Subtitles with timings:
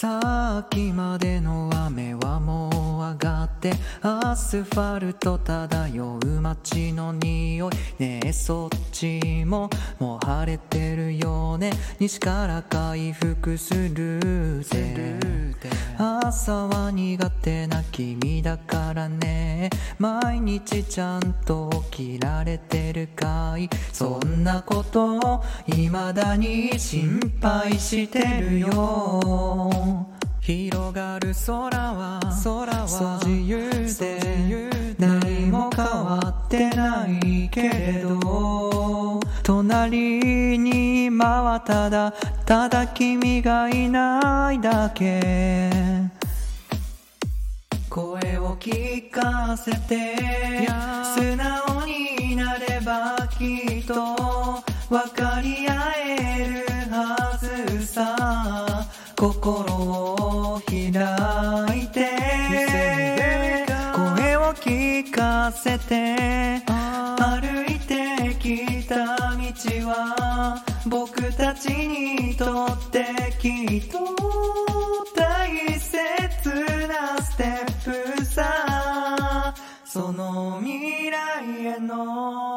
[0.00, 7.72] さっきまでの雨はもう上がってアスファルト漂う街の匂い。
[7.98, 11.47] ねえそっちももう晴れてるよ。
[11.58, 11.72] ね。
[11.98, 15.18] 西から回復するぜ。
[15.98, 19.70] 朝は苦手な君だからね。
[19.98, 23.68] 毎日ちゃんと起きられてるかい？
[23.92, 30.06] そんなことを未だに心配してるよ。
[30.40, 34.96] 広がる空は空はそう自由で。
[34.98, 39.20] 何も変わってないけれど。
[39.42, 42.12] 隣に今はただ
[42.46, 45.68] ただ君がいないだけ。
[47.90, 50.14] 声を聞かせて
[51.16, 58.86] 素直になればきっと分かり合えるはずさ。
[59.16, 60.86] 心を開
[61.80, 62.10] いて
[63.92, 67.47] 声を聞かせて歩
[70.86, 73.04] 僕たちにとって
[73.38, 73.98] きっと
[75.14, 79.54] 大切なステップさ。
[79.84, 82.47] その未来への